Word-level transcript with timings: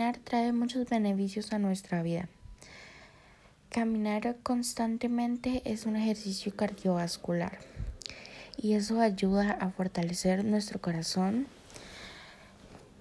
Caminar 0.00 0.24
trae 0.24 0.52
muchos 0.54 0.88
beneficios 0.88 1.52
a 1.52 1.58
nuestra 1.58 2.02
vida. 2.02 2.30
Caminar 3.68 4.38
constantemente 4.42 5.60
es 5.66 5.84
un 5.84 5.94
ejercicio 5.94 6.56
cardiovascular 6.56 7.58
y 8.56 8.72
eso 8.72 9.02
ayuda 9.02 9.50
a 9.60 9.68
fortalecer 9.68 10.42
nuestro 10.42 10.80
corazón. 10.80 11.48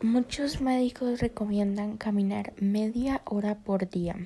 Muchos 0.02 0.60
médicos 0.60 1.22
recomiendan 1.22 1.96
caminar 1.96 2.52
media 2.60 3.22
hora 3.24 3.56
por 3.56 3.90
día. 3.90 4.18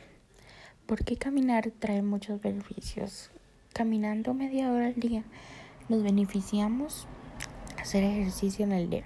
porque 0.88 1.16
caminar 1.16 1.70
trae 1.78 2.02
muchos 2.02 2.42
beneficios? 2.42 3.30
Caminando 3.72 4.34
media 4.34 4.72
hora 4.72 4.88
al 4.88 4.96
día 4.96 5.24
nos 5.90 6.02
beneficiamos 6.02 7.08
hacer 7.80 8.04
ejercicio 8.04 8.66
en 8.66 8.72
el 8.72 8.90
día. 8.90 9.04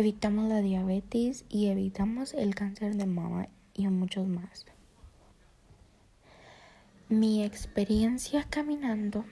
Evitamos 0.00 0.48
la 0.48 0.62
diabetes 0.62 1.44
y 1.50 1.66
evitamos 1.66 2.32
el 2.32 2.54
cáncer 2.54 2.96
de 2.96 3.04
mama 3.04 3.48
y 3.74 3.86
muchos 3.88 4.26
más. 4.26 4.64
Mi 7.10 7.44
experiencia 7.44 8.46
caminando 8.48 9.26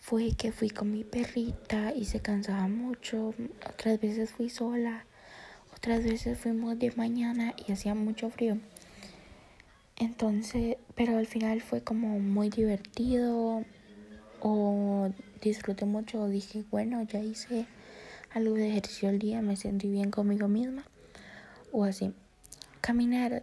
fue 0.00 0.32
que 0.32 0.50
fui 0.50 0.70
con 0.70 0.90
mi 0.90 1.04
perrita 1.04 1.92
y 1.94 2.06
se 2.06 2.20
cansaba 2.20 2.68
mucho. 2.68 3.34
Otras 3.68 4.00
veces 4.00 4.30
fui 4.30 4.48
sola, 4.48 5.04
otras 5.76 6.04
veces 6.04 6.38
fuimos 6.38 6.78
de 6.78 6.90
mañana 6.92 7.54
y 7.66 7.72
hacía 7.72 7.94
mucho 7.94 8.30
frío. 8.30 8.56
Entonces, 9.96 10.78
pero 10.94 11.18
al 11.18 11.26
final 11.26 11.60
fue 11.60 11.82
como 11.82 12.18
muy 12.18 12.48
divertido 12.48 13.62
o 14.40 15.10
disfruté 15.42 15.84
mucho. 15.84 16.28
Dije, 16.28 16.64
bueno, 16.70 17.02
ya 17.02 17.20
hice 17.20 17.66
algo 18.30 18.54
de 18.54 18.68
ejercicio 18.70 19.08
al 19.08 19.18
día, 19.18 19.42
me 19.42 19.56
sentí 19.56 19.88
bien 19.88 20.10
conmigo 20.10 20.48
misma 20.48 20.84
o 21.72 21.84
así. 21.84 22.12
Caminar 22.80 23.42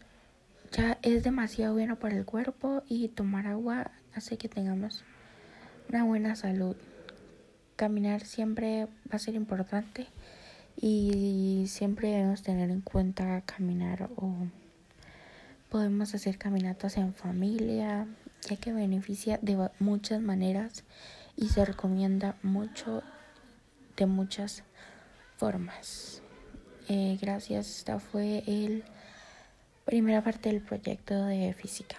ya 0.71 0.98
es 1.02 1.23
demasiado 1.23 1.73
bueno 1.73 1.98
para 1.98 2.16
el 2.16 2.25
cuerpo 2.25 2.83
y 2.88 3.08
tomar 3.09 3.47
agua 3.47 3.91
hace 4.13 4.38
que 4.38 4.50
tengamos 4.50 5.03
una 5.89 6.03
buena 6.03 6.36
salud. 6.36 6.75
Caminar 7.75 8.25
siempre 8.25 8.86
va 8.86 9.16
a 9.16 9.19
ser 9.19 9.36
importante 9.36 10.08
y 10.75 11.66
siempre 11.67 12.09
debemos 12.09 12.41
tener 12.44 12.69
en 12.69 12.81
cuenta 12.81 13.41
caminar 13.41 14.09
o 14.16 14.33
podemos 15.69 16.13
hacer 16.13 16.38
caminatas 16.38 16.97
en 16.97 17.13
familia, 17.13 18.08
ya 18.41 18.56
que 18.58 18.73
beneficia 18.73 19.39
de 19.41 19.69
muchas 19.80 20.22
maneras 20.22 20.83
y 21.36 21.50
se 21.50 21.66
recomienda 21.66 22.36
mucho 22.44 23.03
de 23.95 24.05
muchas 24.05 24.63
formas. 25.38 26.21
Eh, 26.88 27.17
gracias, 27.21 27.77
esta 27.77 27.99
fue 27.99 28.43
el 28.47 28.83
primera 29.85 30.23
parte 30.23 30.49
del 30.49 30.61
proyecto 30.61 31.25
de 31.25 31.53
física. 31.53 31.97